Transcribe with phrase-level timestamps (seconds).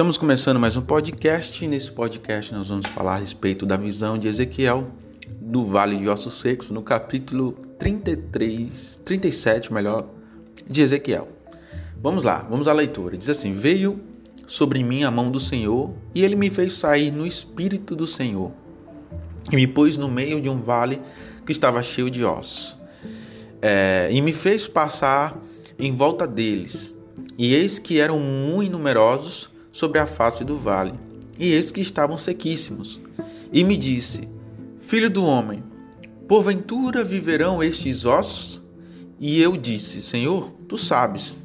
[0.00, 1.68] Estamos começando mais um podcast.
[1.68, 4.88] Nesse podcast nós vamos falar a respeito da visão de Ezequiel
[5.38, 10.08] do Vale de Ossos Secos, no capítulo 33, 37, melhor,
[10.66, 11.28] de Ezequiel.
[12.02, 13.18] Vamos lá, vamos à leitura.
[13.18, 14.00] Diz assim: Veio
[14.46, 18.52] sobre mim a mão do Senhor, e ele me fez sair no espírito do Senhor,
[19.52, 20.98] e me pôs no meio de um vale
[21.44, 22.74] que estava cheio de ossos,
[23.60, 25.38] é, e me fez passar
[25.78, 26.94] em volta deles.
[27.36, 30.94] E eis que eram muito numerosos sobre a face do vale,
[31.38, 33.00] e eis que estavam sequíssimos.
[33.52, 34.28] E me disse:
[34.80, 35.62] Filho do homem,
[36.28, 38.62] porventura viverão estes ossos?
[39.18, 41.36] E eu disse: Senhor, tu sabes.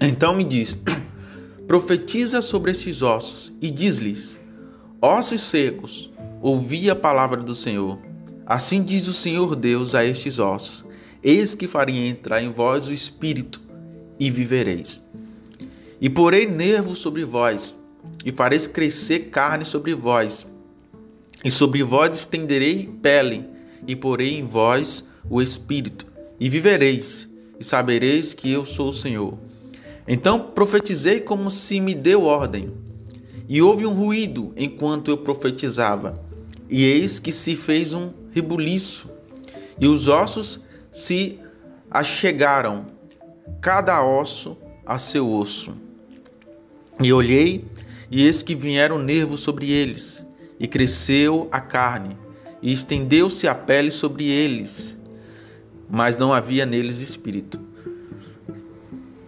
[0.00, 0.76] Então me diz:
[1.66, 4.40] Profetiza sobre estes ossos e diz-lhes:
[5.00, 6.10] Ossos secos,
[6.40, 7.98] ouvi a palavra do Senhor.
[8.44, 10.84] Assim diz o Senhor Deus a estes ossos:
[11.22, 13.60] Eis que farei entrar em vós o espírito
[14.18, 15.02] e vivereis.
[16.02, 17.76] E porei nervos sobre vós,
[18.24, 20.44] e fareis crescer carne sobre vós,
[21.44, 23.44] e sobre vós estenderei pele,
[23.86, 26.04] e porei em vós o espírito,
[26.40, 29.38] e vivereis, e sabereis que eu sou o Senhor.
[30.08, 32.72] Então profetizei como se me deu ordem,
[33.48, 36.20] e houve um ruído enquanto eu profetizava,
[36.68, 39.08] e eis que se fez um rebuliço,
[39.78, 40.58] e os ossos
[40.90, 41.38] se
[41.88, 42.86] achegaram,
[43.60, 45.81] cada osso a seu osso.
[47.00, 47.64] E olhei,
[48.10, 50.24] e eis que vieram nervos sobre eles,
[50.58, 52.16] e cresceu a carne,
[52.60, 54.98] e estendeu-se a pele sobre eles,
[55.90, 57.58] mas não havia neles espírito.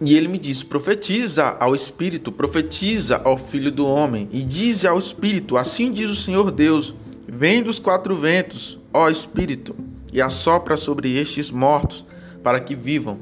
[0.01, 4.99] E ele me disse: Profetiza ao espírito, profetiza ao filho do homem, e dize ao
[4.99, 6.93] espírito: Assim diz o Senhor Deus:
[7.27, 9.75] Vem dos quatro ventos, ó espírito,
[10.13, 12.05] e assopra sobre estes mortos,
[12.43, 13.19] para que vivam.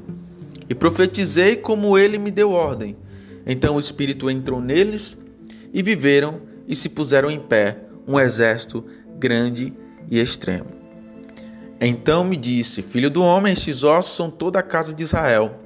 [0.68, 2.96] E profetizei como ele me deu ordem.
[3.46, 5.18] Então o Espírito entrou neles
[5.72, 8.84] e viveram e se puseram em pé um exército
[9.18, 9.72] grande
[10.10, 10.70] e extremo.
[11.80, 15.60] Então me disse: Filho do homem, estes ossos são toda a casa de Israel.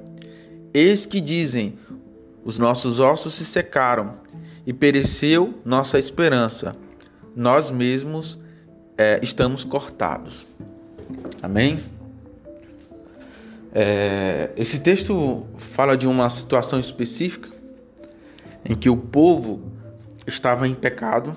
[0.73, 1.77] Eis que dizem:
[2.43, 4.17] Os nossos ossos se secaram
[4.65, 6.75] e pereceu nossa esperança.
[7.35, 8.37] Nós mesmos
[8.97, 10.45] é, estamos cortados.
[11.41, 11.79] Amém?
[13.71, 17.58] É, esse texto fala de uma situação específica
[18.65, 19.61] em que o povo
[20.27, 21.35] estava em pecado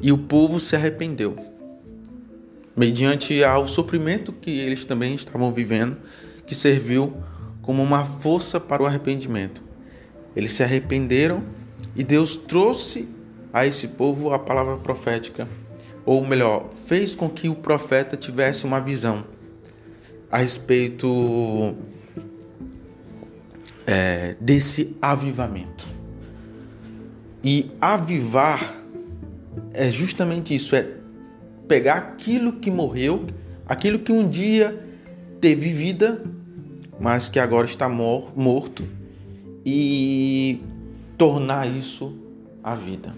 [0.00, 1.36] e o povo se arrependeu,
[2.76, 5.96] mediante ao sofrimento que eles também estavam vivendo,
[6.46, 7.16] que serviu
[7.62, 9.62] como uma força para o arrependimento.
[10.34, 11.42] Eles se arrependeram
[11.94, 13.08] e Deus trouxe
[13.52, 15.48] a esse povo a palavra profética,
[16.06, 19.24] ou melhor, fez com que o profeta tivesse uma visão
[20.30, 21.76] a respeito
[23.88, 25.88] é, desse avivamento.
[27.42, 28.76] E avivar
[29.72, 30.86] é justamente isso: é
[31.66, 33.24] pegar aquilo que morreu,
[33.66, 34.78] aquilo que um dia
[35.40, 36.22] teve vida,
[37.00, 38.84] mas que agora está mor morto,
[39.64, 40.60] e
[41.16, 42.14] tornar isso
[42.62, 43.14] a vida.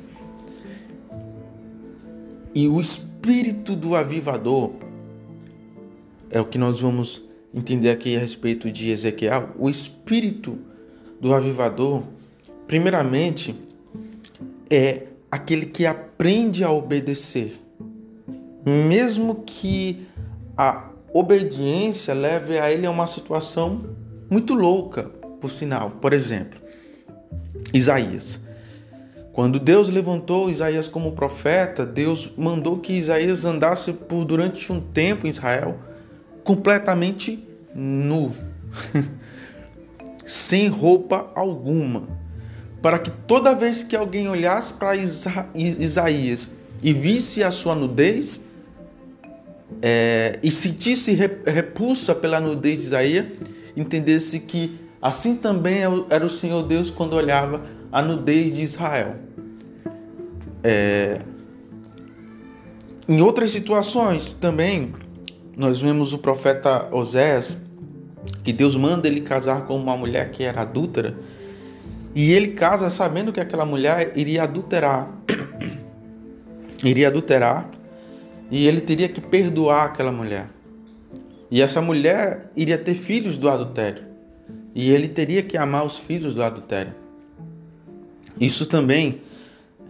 [2.55, 4.71] E o espírito do avivador
[6.31, 9.51] é o que nós vamos entender aqui a respeito de Ezequiel.
[9.59, 10.59] O espírito
[11.21, 12.03] do avivador,
[12.67, 13.55] primeiramente,
[14.71, 17.61] é aquele que aprende a obedecer,
[18.65, 20.07] mesmo que
[20.57, 23.85] a obediência leve a ele a uma situação
[24.31, 25.05] muito louca,
[25.41, 25.91] por sinal.
[25.91, 26.61] Por exemplo,
[27.73, 28.41] Isaías.
[29.33, 35.27] Quando Deus levantou Isaías como profeta, Deus mandou que Isaías andasse por durante um tempo
[35.27, 35.79] em Israel
[36.51, 38.33] completamente nu,
[40.27, 42.09] sem roupa alguma,
[42.83, 46.51] para que toda vez que alguém olhasse para Isa Isaías
[46.83, 48.41] e visse a sua nudez
[49.81, 53.27] é, e sentisse repulsa pela nudez de Isaías,
[53.77, 59.15] entendesse que assim também é era o Senhor Deus quando olhava a nudez de Israel.
[60.65, 61.21] É,
[63.09, 64.93] em outras situações também,
[65.61, 67.59] nós vemos o profeta Osés,
[68.43, 71.19] que Deus manda ele casar com uma mulher que era adúltera,
[72.15, 75.11] e ele casa sabendo que aquela mulher iria adulterar.
[76.83, 77.69] iria adulterar,
[78.51, 80.49] e ele teria que perdoar aquela mulher.
[81.51, 84.05] E essa mulher iria ter filhos do adultério.
[84.75, 86.95] E ele teria que amar os filhos do adultério.
[88.41, 89.21] Isso também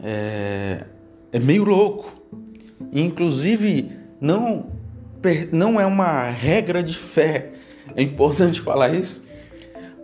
[0.02, 0.84] é,
[1.30, 2.12] é meio louco.
[2.92, 4.79] Inclusive, não
[5.52, 7.52] não é uma regra de fé.
[7.94, 9.22] É importante falar isso,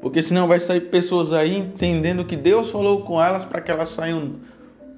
[0.01, 3.89] Porque senão vai sair pessoas aí entendendo que Deus falou com elas para que elas
[3.89, 4.37] saiam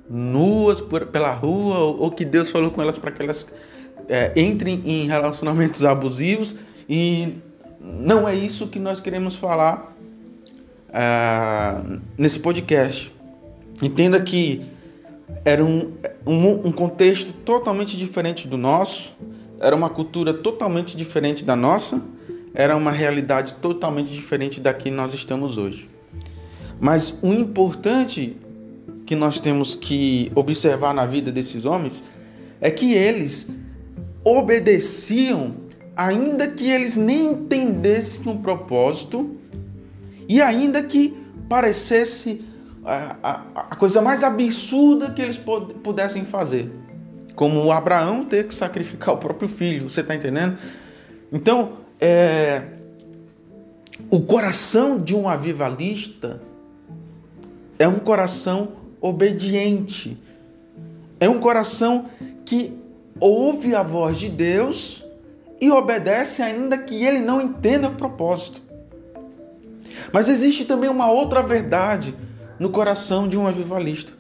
[0.09, 3.47] nuas por, pela rua, ou, ou, que Deus falou com elas para que elas
[4.09, 6.57] é, entrem em relacionamentos abusivos.
[6.89, 7.35] E
[7.81, 9.95] não é isso que nós queremos falar
[10.93, 13.15] é, nesse podcast.
[13.83, 14.63] Entenda que
[15.45, 15.93] era um,
[16.27, 19.15] um, um contexto totalmente diferente do nosso,
[19.61, 22.03] era uma cultura totalmente diferente da nossa,
[22.55, 25.89] era uma realidade totalmente diferente da que nós estamos hoje.
[26.81, 28.37] Mas o importante
[29.05, 32.05] que nós temos que observar na vida desses homens
[32.61, 33.47] é que eles
[34.25, 35.55] obedeciam,
[35.97, 39.37] ainda que eles nem entendessem o propósito
[40.29, 41.17] e ainda que
[41.49, 42.45] parecesse
[42.85, 43.33] a, a,
[43.71, 45.39] a coisa mais absurda que eles
[45.83, 46.71] pudessem fazer.
[47.39, 50.59] Como Abraão ter que sacrificar o próprio filho, você está entendendo?
[51.33, 52.63] Então, é,
[54.11, 56.43] o coração de um avivalista
[57.79, 60.21] é um coração obediente.
[61.21, 62.07] É um coração
[62.45, 62.77] que
[63.21, 65.05] ouve a voz de Deus
[65.61, 68.61] e obedece, ainda que ele não entenda o propósito.
[70.13, 72.17] Mas existe também uma outra verdade
[72.59, 74.13] no coração de um avivalista,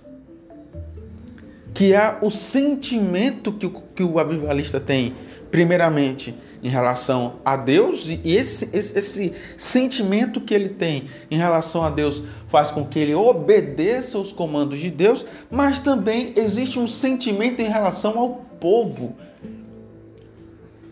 [1.78, 5.14] que é o sentimento que o, que o avivalista tem,
[5.48, 11.84] primeiramente, em relação a Deus, e esse, esse, esse, sentimento que ele tem em relação
[11.84, 16.88] a Deus faz com que ele obedeça os comandos de Deus, mas também existe um
[16.88, 19.14] sentimento em relação ao povo.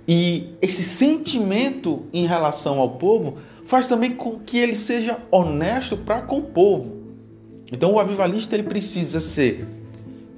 [0.06, 6.22] E esse sentimento em relação ao povo faz também com que ele seja honesto para
[6.22, 7.02] com o povo.
[7.72, 9.66] Então o avivalista ele precisa ser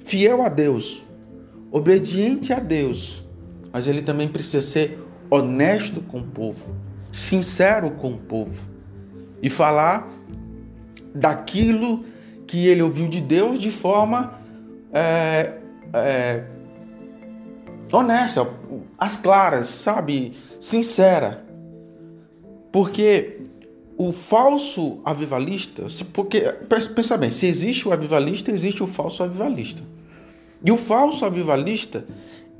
[0.09, 1.05] fiel a Deus,
[1.71, 3.23] obediente a Deus,
[3.71, 4.97] mas ele também precisa ser
[5.29, 6.75] honesto com o povo,
[7.11, 8.67] sincero com o povo
[9.39, 10.09] e falar
[11.13, 12.03] daquilo
[12.47, 14.39] que ele ouviu de Deus de forma
[14.91, 15.59] é,
[15.93, 16.43] é,
[17.91, 18.49] honesta,
[18.97, 21.45] as claras, sabe, sincera,
[22.71, 23.41] porque
[23.95, 26.41] o falso avivalista, porque
[26.95, 29.83] pensa bem, se existe o avivalista, existe o falso avivalista.
[30.63, 32.05] E o falso avivalista,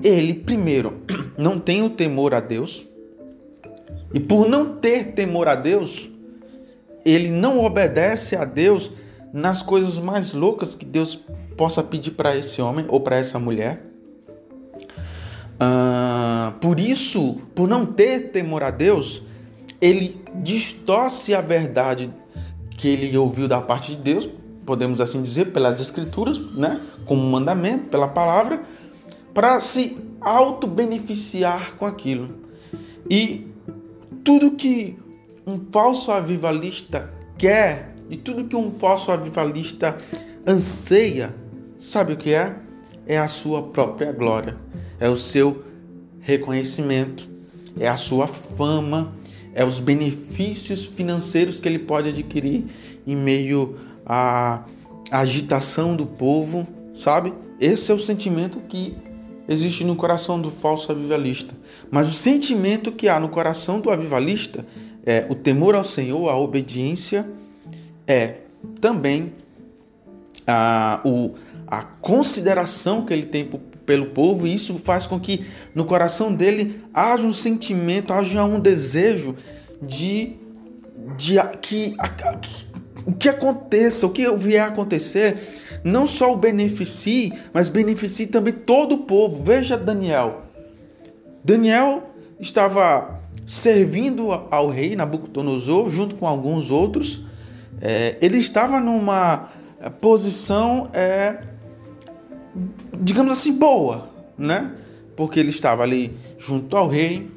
[0.02, 1.02] ele primeiro
[1.36, 2.86] não tem o temor a Deus,
[4.12, 6.10] e por não ter temor a Deus,
[7.04, 8.90] ele não obedece a Deus
[9.32, 11.18] nas coisas mais loucas que Deus
[11.56, 13.86] possa pedir para esse homem ou para essa mulher.
[15.60, 19.22] Uh, por isso, por não ter temor a Deus,
[19.80, 22.10] ele distorce a verdade
[22.70, 24.28] que ele ouviu da parte de Deus,
[24.70, 28.62] podemos assim dizer, pelas escrituras, né, como mandamento, pela palavra,
[29.34, 32.36] para se auto-beneficiar com aquilo.
[33.10, 33.48] E
[34.22, 34.96] tudo que
[35.44, 39.98] um falso avivalista quer e tudo que um falso avivalista
[40.46, 41.34] anseia,
[41.76, 42.54] sabe o que é?
[43.08, 44.56] É a sua própria glória,
[45.00, 45.64] é o seu
[46.20, 47.28] reconhecimento,
[47.76, 49.12] é a sua fama,
[49.52, 52.66] é os benefícios financeiros que ele pode adquirir
[53.04, 54.64] em meio à
[55.08, 57.32] agitação do povo, sabe?
[57.60, 58.96] Esse é o sentimento que
[59.48, 61.54] existe no coração do falso avivalista.
[61.92, 64.66] Mas o sentimento que há no coração do avivalista
[65.06, 67.30] é o temor ao Senhor, a obediência,
[68.04, 68.38] é
[68.80, 69.32] também
[70.44, 73.48] a, o, a consideração que ele tem
[73.86, 78.58] pelo povo, e isso faz com que no coração dele haja um sentimento, haja um
[78.58, 79.36] desejo
[79.80, 80.34] de,
[81.16, 81.94] de que
[83.06, 88.52] o que aconteça, o que vier a acontecer, não só o beneficie, mas beneficie também
[88.52, 89.42] todo o povo.
[89.42, 90.42] Veja Daniel.
[91.42, 97.24] Daniel estava servindo ao rei Nabucodonosor junto com alguns outros.
[97.80, 99.48] É, ele estava numa
[100.00, 101.38] posição é,
[103.00, 104.72] digamos assim, boa, né?
[105.16, 107.30] Porque ele estava ali junto ao rei,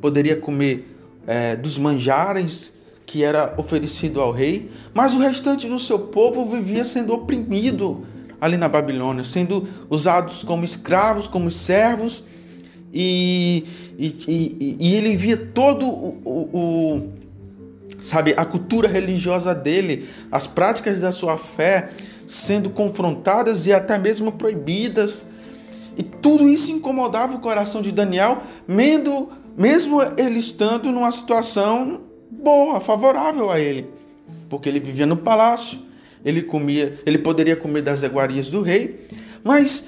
[0.00, 0.96] poderia comer
[1.26, 2.72] é, dos manjares
[3.10, 8.06] que era oferecido ao rei, mas o restante do seu povo vivia sendo oprimido
[8.40, 12.22] ali na Babilônia, sendo usados como escravos, como servos,
[12.94, 13.64] e,
[13.98, 17.08] e, e, e ele via todo o, o, o,
[18.00, 21.90] sabe, a cultura religiosa dele, as práticas da sua fé
[22.28, 25.26] sendo confrontadas e até mesmo proibidas.
[25.98, 32.08] E tudo isso incomodava o coração de Daniel, mesmo, mesmo ele estando numa situação
[32.40, 33.86] boa, favorável a ele,
[34.48, 35.78] porque ele vivia no palácio,
[36.24, 39.06] ele comia, ele poderia comer das iguarias do rei,
[39.42, 39.84] mas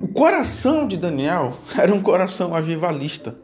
[0.00, 3.34] o coração de Daniel era um coração avivalista.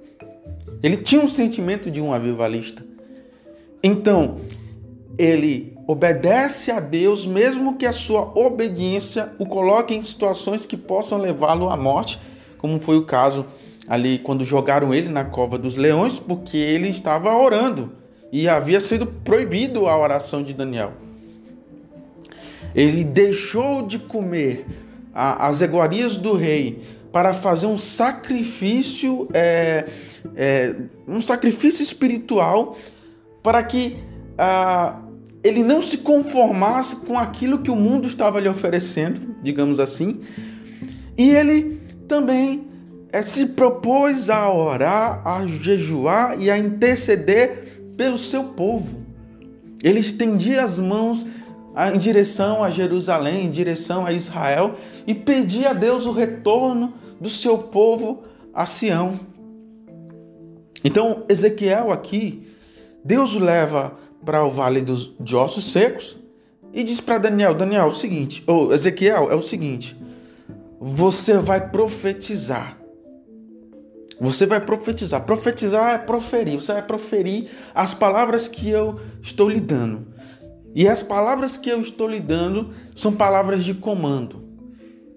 [0.83, 2.85] Ele tinha um sentimento de um avivalista.
[3.83, 4.41] Então,
[5.17, 11.19] ele obedece a Deus, mesmo que a sua obediência o coloque em situações que possam
[11.19, 12.19] levá-lo à morte,
[12.59, 13.47] como foi o caso
[13.87, 17.93] ali quando jogaram ele na cova dos leões, porque ele estava orando
[18.31, 20.93] e havia sido proibido a oração de Daniel.
[22.75, 24.67] Ele deixou de comer
[25.15, 29.87] as iguarias do rei para fazer um sacrifício, é,
[30.35, 30.75] é,
[31.07, 32.79] um sacrifício espiritual,
[33.43, 33.99] para que
[34.39, 35.03] ah,
[35.45, 40.21] ele não se conformasse com aquilo que o mundo estava lhe oferecendo, digamos assim,
[41.19, 42.72] e ele também
[43.13, 49.07] é, se propôs a orar, a jejuar e a interceder pelo seu povo.
[49.83, 51.27] Ele estendia as mãos
[51.95, 54.75] em direção a Jerusalém, em direção a Israel
[55.07, 58.23] e pedia a Deus o retorno do seu povo
[58.55, 59.21] a Sião.
[60.85, 62.47] Então, Ezequiel aqui,
[63.05, 66.17] Deus o leva para o vale dos, de ossos secos
[66.73, 69.97] e diz para Daniel: Daniel, é o seguinte, ou Ezequiel, é o seguinte:
[70.81, 72.82] você vai profetizar.
[74.23, 75.25] Você vai profetizar.
[75.25, 76.55] Profetizar é proferir.
[76.55, 80.07] Você vai proferir as palavras que eu estou lhe dando.
[80.77, 84.41] E as palavras que eu estou lhe dando são palavras de comando.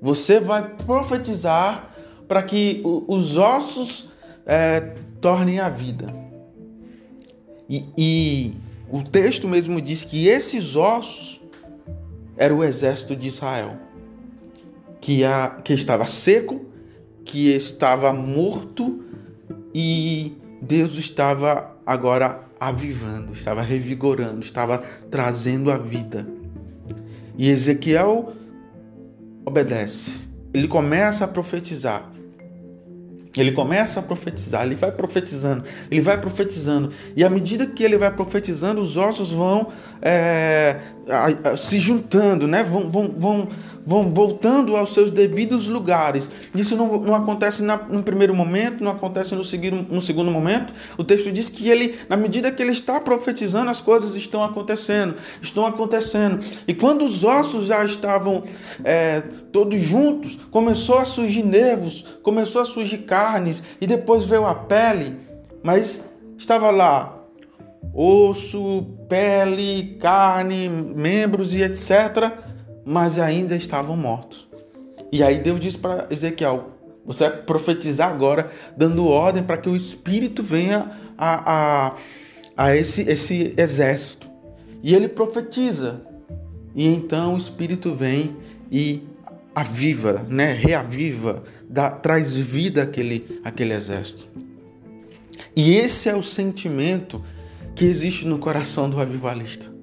[0.01, 1.95] Você vai profetizar
[2.27, 4.09] para que os ossos
[4.43, 6.07] é, tornem a vida.
[7.69, 8.51] E, e
[8.89, 11.39] o texto mesmo diz que esses ossos
[12.35, 13.77] eram o exército de Israel,
[14.99, 16.73] que, a, que estava seco,
[17.25, 19.03] que estava morto
[19.73, 26.25] e Deus estava agora avivando, estava revigorando, estava trazendo a vida.
[27.37, 28.31] E Ezequiel
[29.43, 30.21] obedece.
[30.53, 32.15] Ele começa a profetizar.
[33.37, 37.97] Ele começa a profetizar, ele vai profetizando, ele vai profetizando, e à medida que ele
[37.97, 39.67] vai profetizando, os ossos vão
[40.01, 40.77] é,
[41.57, 42.63] se juntando, né?
[42.63, 43.49] vão, vão, vão,
[43.85, 46.29] vão voltando aos seus devidos lugares.
[46.55, 50.73] Isso não, não acontece na, no primeiro momento, não acontece no segundo, no segundo momento.
[50.97, 55.15] O texto diz que ele, na medida que ele está profetizando, as coisas estão acontecendo,
[55.41, 56.43] estão acontecendo.
[56.67, 58.43] E quando os ossos já estavam
[58.83, 64.55] é, todos juntos, começou a surgir nervos, começou a surgir carnes, e depois veio a
[64.55, 65.15] pele,
[65.61, 66.03] mas
[66.37, 67.11] estava lá
[67.93, 72.44] osso, pele, carne, membros e etc
[72.85, 74.47] mas ainda estavam mortos.
[75.11, 76.69] E aí Deus disse para Ezequiel:
[77.05, 81.95] você vai profetizar agora, dando ordem para que o Espírito venha a, a,
[82.55, 84.29] a esse, esse exército.
[84.81, 86.01] E ele profetiza.
[86.75, 88.35] E então o Espírito vem
[88.71, 89.01] e
[89.53, 90.51] aviva, né?
[90.51, 94.27] reaviva, dá, traz vida àquele, àquele exército.
[95.55, 97.23] E esse é o sentimento
[97.73, 99.73] que existe no coração do avivalista.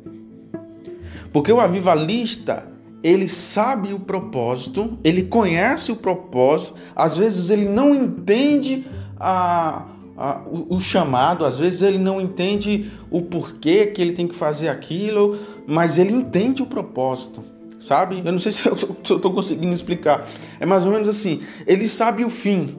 [1.32, 2.66] Porque o avivalista,
[3.02, 8.87] ele sabe o propósito, ele conhece o propósito, às vezes ele não entende
[9.18, 14.28] a, a, o, o, chamado, às vezes ele não entende o porquê que ele tem
[14.28, 17.42] que fazer aquilo, mas ele entende o propósito,
[17.80, 18.23] sabe?
[18.25, 20.28] Eu não sei se eu estou conseguindo explicar.
[20.61, 22.78] É mais ou menos assim: ele sabe o fim,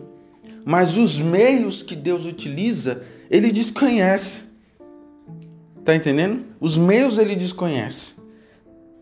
[0.64, 4.54] mas os meios que Deus utiliza, ele desconhece.
[5.84, 6.46] Tá entendendo?
[6.62, 8.16] Os meios ele desconhece.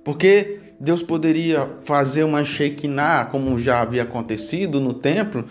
[0.03, 5.45] Porque Deus poderia fazer uma Shekinah, como já havia acontecido no templo,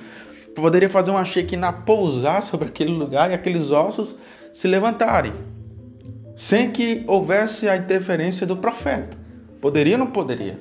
[0.56, 4.18] poderia fazer uma Shekinah pousar sobre aquele lugar e aqueles ossos
[4.52, 5.32] se levantarem,
[6.34, 9.16] sem que houvesse a interferência do profeta.
[9.60, 10.58] Poderia ou não poderia?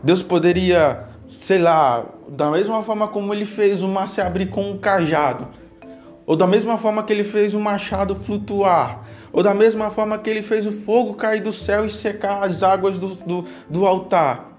[0.00, 4.70] Deus poderia, sei lá, da mesma forma como ele fez o mar se abrir com
[4.70, 5.48] um cajado,
[6.24, 10.30] ou da mesma forma que ele fez o machado flutuar, ou da mesma forma que
[10.30, 14.56] ele fez o fogo cair do céu e secar as águas do, do, do altar.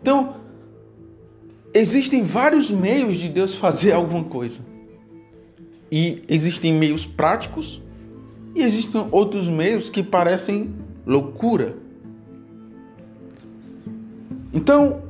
[0.00, 0.36] Então,
[1.74, 4.62] existem vários meios de Deus fazer alguma coisa.
[5.92, 7.82] E existem meios práticos
[8.54, 10.74] e existem outros meios que parecem
[11.06, 11.76] loucura.
[14.50, 15.02] Então,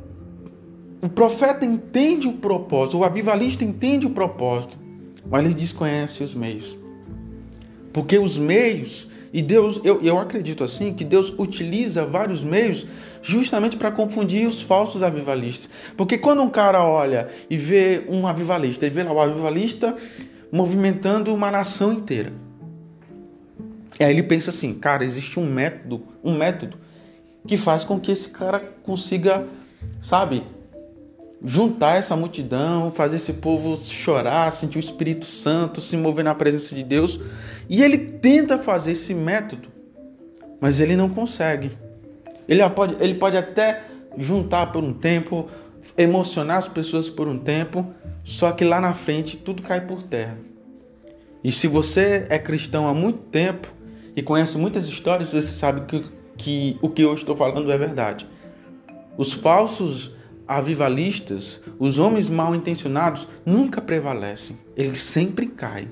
[1.00, 4.76] o profeta entende o propósito, o avivalista entende o propósito,
[5.30, 6.76] mas ele desconhece os meios.
[7.94, 12.84] Porque os meios, e Deus, eu, eu acredito assim, que Deus utiliza vários meios
[13.22, 15.70] justamente para confundir os falsos avivalistas.
[15.96, 19.94] Porque quando um cara olha e vê um avivalista, e vê lá o avivalista
[20.50, 22.32] movimentando uma nação inteira.
[24.00, 26.76] Aí ele pensa assim, cara, existe um método, um método
[27.46, 29.46] que faz com que esse cara consiga,
[30.02, 30.42] sabe,
[31.44, 36.74] juntar essa multidão, fazer esse povo chorar, sentir o Espírito Santo, se mover na presença
[36.74, 37.20] de Deus.
[37.68, 39.68] E ele tenta fazer esse método,
[40.58, 41.72] mas ele não consegue.
[42.48, 43.84] Ele pode, ele pode até
[44.16, 45.48] juntar por um tempo,
[45.98, 50.38] emocionar as pessoas por um tempo, só que lá na frente tudo cai por terra.
[51.42, 53.68] E se você é cristão há muito tempo
[54.16, 56.04] e conhece muitas histórias, você sabe que,
[56.38, 58.26] que o que eu estou falando é verdade.
[59.18, 60.12] Os falsos
[60.46, 65.88] avivalistas, os homens mal intencionados, nunca prevalecem, eles sempre caem.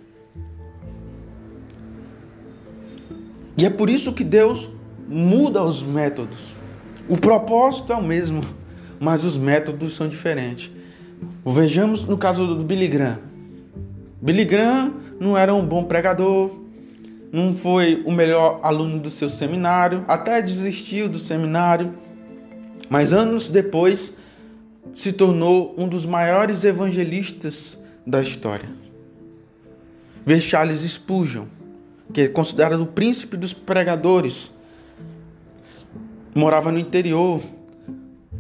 [3.57, 4.71] E é por isso que Deus
[5.09, 6.55] muda os métodos.
[7.09, 8.43] O propósito é o mesmo,
[8.99, 10.71] mas os métodos são diferentes.
[11.45, 13.19] Vejamos no caso do Billy Graham.
[14.21, 16.51] Billy Graham não era um bom pregador,
[17.33, 21.95] não foi o melhor aluno do seu seminário, até desistiu do seminário,
[22.89, 24.15] mas anos depois
[24.95, 28.69] se tornou um dos maiores evangelistas da história.
[30.25, 31.47] Vê Charles Spurgeon,
[32.13, 34.53] que é considerado o príncipe dos pregadores,
[36.35, 37.41] morava no interior.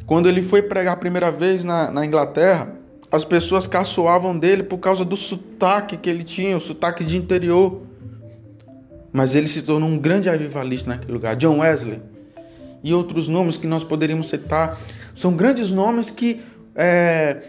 [0.07, 2.77] Quando ele foi pregar a primeira vez na, na Inglaterra,
[3.11, 7.83] as pessoas caçoavam dele por causa do sotaque que ele tinha, o sotaque de interior.
[9.13, 11.37] Mas ele se tornou um grande avivalista naquele lugar.
[11.37, 12.01] John Wesley
[12.83, 14.79] e outros nomes que nós poderíamos citar
[15.15, 16.41] são grandes nomes que
[16.75, 17.43] é,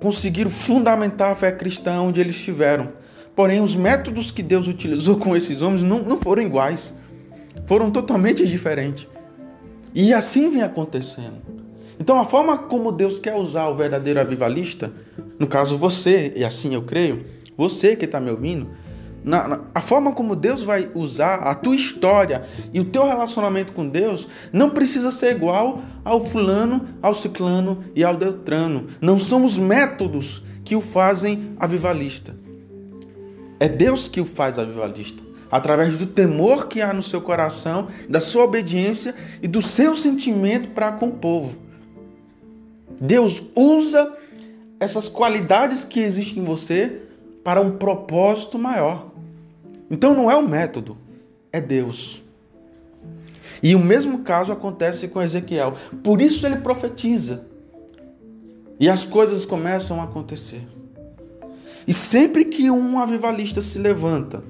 [0.00, 2.92] conseguiram fundamentar a fé cristã onde eles estiveram.
[3.34, 6.94] Porém, os métodos que Deus utilizou com esses homens não, não foram iguais,
[7.66, 9.06] foram totalmente diferentes.
[9.94, 11.42] E assim vem acontecendo.
[11.98, 14.92] Então, a forma como Deus quer usar o verdadeiro avivalista,
[15.38, 17.24] no caso você, e assim eu creio,
[17.56, 18.68] você que está me ouvindo,
[19.24, 23.72] na, na, a forma como Deus vai usar a tua história e o teu relacionamento
[23.72, 28.86] com Deus não precisa ser igual ao fulano, ao ciclano e ao deutrano.
[29.00, 32.36] Não são os métodos que o fazem avivalista.
[33.58, 35.22] É Deus que o faz avivalista.
[35.50, 40.70] Através do temor que há no seu coração, da sua obediência e do seu sentimento
[40.70, 41.58] para com o povo.
[43.00, 44.12] Deus usa
[44.78, 47.00] essas qualidades que existem em você
[47.42, 49.13] para um propósito maior.
[49.90, 50.96] Então não é o método,
[51.52, 52.22] é Deus.
[53.62, 55.76] E o mesmo caso acontece com Ezequiel.
[56.02, 57.46] Por isso ele profetiza.
[58.78, 60.66] E as coisas começam a acontecer.
[61.86, 64.42] E sempre que um avivalista se levanta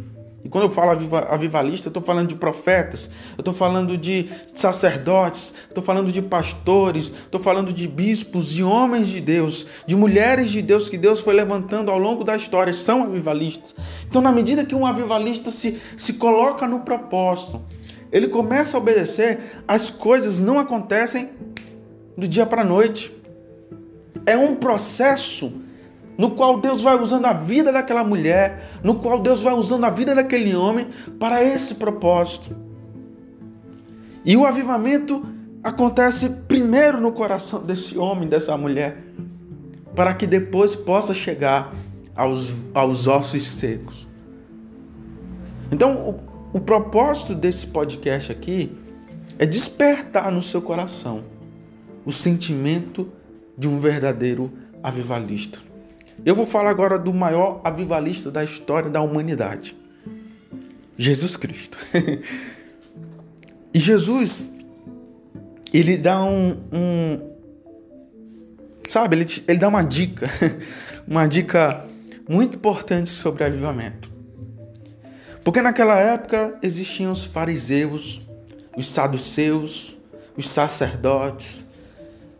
[0.44, 0.90] e quando eu falo
[1.30, 7.06] avivalista, eu estou falando de profetas, eu estou falando de sacerdotes, estou falando de pastores,
[7.06, 11.32] estou falando de bispos, de homens de Deus, de mulheres de Deus que Deus foi
[11.32, 13.74] levantando ao longo da história, são avivalistas.
[14.06, 17.62] Então, na medida que um avivalista se, se coloca no propósito,
[18.12, 21.30] ele começa a obedecer, as coisas não acontecem
[22.18, 23.10] do dia para a noite.
[24.26, 25.63] É um processo
[26.16, 29.90] no qual Deus vai usando a vida daquela mulher, no qual Deus vai usando a
[29.90, 30.86] vida daquele homem
[31.18, 32.56] para esse propósito.
[34.24, 35.24] E o avivamento
[35.62, 39.02] acontece primeiro no coração desse homem, dessa mulher,
[39.94, 41.74] para que depois possa chegar
[42.14, 44.08] aos, aos ossos secos.
[45.70, 46.20] Então,
[46.52, 48.76] o, o propósito desse podcast aqui
[49.38, 51.24] é despertar no seu coração
[52.04, 53.10] o sentimento
[53.56, 55.58] de um verdadeiro avivalista.
[56.24, 59.76] Eu vou falar agora do maior avivalista da história da humanidade.
[60.96, 61.78] Jesus Cristo.
[63.74, 64.48] e Jesus,
[65.72, 67.34] ele dá um, um
[68.88, 70.26] sabe, ele, ele dá uma dica,
[71.06, 71.84] uma dica
[72.28, 74.10] muito importante sobre avivamento.
[75.42, 78.22] Porque naquela época existiam os fariseus,
[78.76, 79.96] os saduceus,
[80.36, 81.66] os sacerdotes,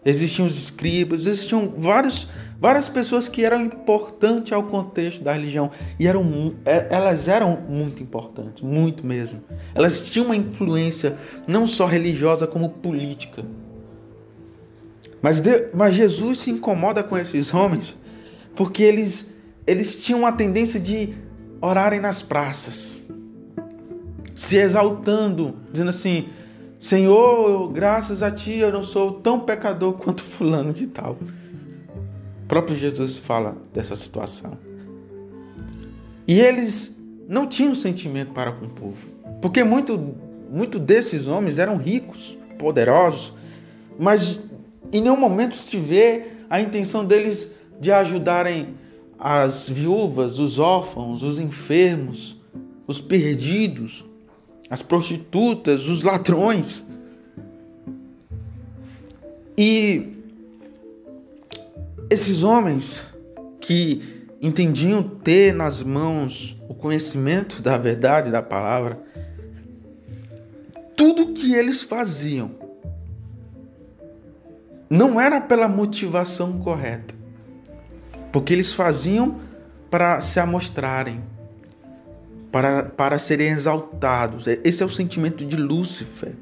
[0.04, 2.28] existiam os escribas, existiam vários
[2.60, 8.02] várias pessoas que eram importantes ao contexto da religião e eram é, elas eram muito
[8.02, 9.42] importantes, muito mesmo.
[9.74, 13.44] Elas tinham uma influência não só religiosa como política.
[15.20, 17.98] Mas, de, mas Jesus se incomoda com esses homens
[18.54, 19.34] porque eles
[19.66, 21.14] eles tinham uma tendência de
[21.60, 23.00] orarem nas praças,
[24.34, 26.28] se exaltando, dizendo assim:
[26.78, 31.16] Senhor, graças a Ti eu não sou tão pecador quanto fulano de tal.
[32.42, 34.58] O próprio Jesus fala dessa situação.
[36.26, 36.96] E eles
[37.28, 39.08] não tinham sentimento para com o povo,
[39.40, 40.14] porque muito,
[40.50, 43.32] muito desses homens eram ricos, poderosos,
[43.98, 44.40] mas
[44.92, 48.74] em nenhum momento se vê a intenção deles de ajudarem
[49.18, 52.36] as viúvas, os órfãos, os enfermos,
[52.86, 54.04] os perdidos,
[54.68, 56.84] as prostitutas, os ladrões.
[59.56, 60.14] E
[62.10, 63.04] esses homens
[63.60, 68.98] que entendiam ter nas mãos o conhecimento da verdade da palavra,
[70.96, 72.50] tudo que eles faziam
[74.88, 77.14] não era pela motivação correta,
[78.30, 79.40] porque eles faziam
[79.90, 81.22] para se amostrarem,
[82.54, 84.46] para, para serem exaltados.
[84.62, 86.34] Esse é o sentimento de Lúcifer.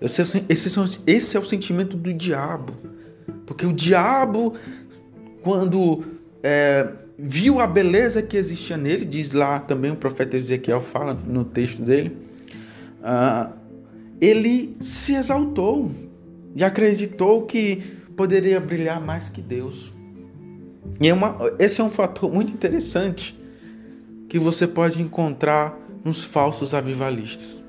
[0.00, 2.74] Esse é, esse, esse é o sentimento do diabo.
[3.46, 4.54] Porque o diabo,
[5.40, 6.02] quando
[6.42, 11.44] é, viu a beleza que existia nele, diz lá também o profeta Ezequiel fala no
[11.44, 12.16] texto dele,
[12.98, 13.52] uh,
[14.20, 15.88] ele se exaltou
[16.52, 17.76] e acreditou que
[18.16, 19.92] poderia brilhar mais que Deus.
[21.00, 23.40] E é uma, esse é um fator muito interessante
[24.32, 27.62] que você pode encontrar nos falsos avivalistas.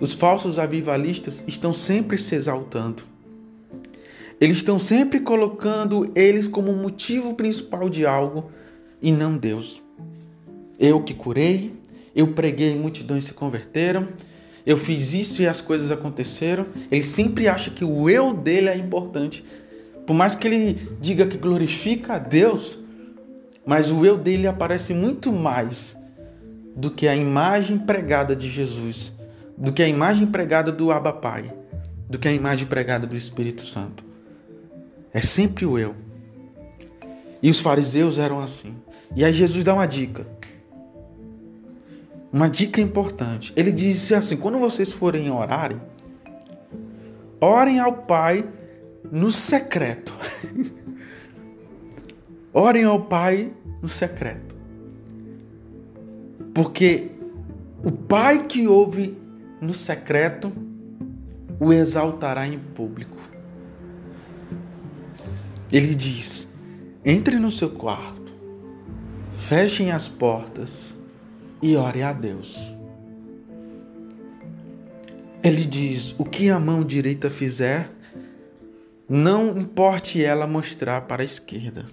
[0.00, 3.04] Os falsos avivalistas estão sempre se exaltando.
[4.40, 8.50] Eles estão sempre colocando eles como motivo principal de algo
[9.00, 9.80] e não Deus.
[10.80, 11.74] Eu que curei,
[12.12, 14.08] eu preguei, multidões se converteram,
[14.66, 16.66] eu fiz isso e as coisas aconteceram.
[16.90, 19.44] Ele sempre acha que o eu dele é importante.
[20.08, 22.80] Por mais que ele diga que glorifica a Deus,
[23.64, 25.99] mas o eu dele aparece muito mais
[26.74, 29.12] do que a imagem pregada de Jesus,
[29.56, 31.52] do que a imagem pregada do Abba Pai,
[32.08, 34.04] do que a imagem pregada do Espírito Santo.
[35.12, 35.94] É sempre o eu.
[37.42, 38.74] E os fariseus eram assim.
[39.14, 40.26] E aí Jesus dá uma dica.
[42.32, 43.52] Uma dica importante.
[43.56, 45.80] Ele disse assim: quando vocês forem orarem,
[47.40, 48.48] orem ao Pai
[49.10, 50.16] no secreto.
[52.52, 53.52] orem ao Pai
[53.82, 54.59] no secreto.
[56.62, 57.12] Porque
[57.82, 59.16] o Pai que ouve
[59.62, 60.52] no secreto
[61.58, 63.16] o exaltará em público.
[65.72, 66.46] Ele diz:
[67.02, 68.30] entre no seu quarto,
[69.32, 70.94] fechem as portas
[71.62, 72.74] e ore a Deus.
[75.42, 77.90] Ele diz: O que a mão direita fizer,
[79.08, 81.86] não importe ela mostrar para a esquerda.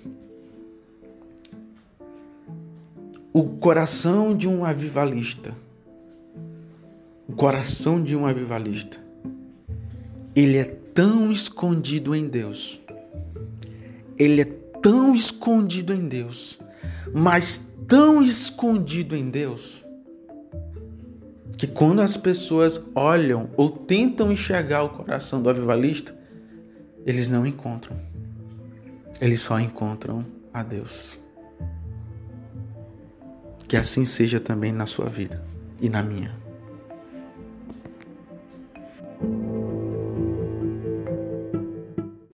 [3.37, 5.53] O coração de um avivalista,
[7.27, 8.97] o coração de um avivalista,
[10.35, 12.81] ele é tão escondido em Deus,
[14.17, 14.45] ele é
[14.81, 16.57] tão escondido em Deus,
[17.13, 19.83] mas tão escondido em Deus
[21.59, 26.11] que quando as pessoas olham ou tentam enxergar o coração do avivalista,
[27.05, 27.97] eles não encontram.
[29.21, 31.19] Eles só encontram a Deus.
[33.67, 35.43] Que assim seja também na sua vida
[35.81, 36.46] e na minha.